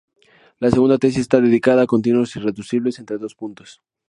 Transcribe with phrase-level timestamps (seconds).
[0.57, 3.83] La segunda tesis está dedicada a continuos irreducibles entre dos puntos.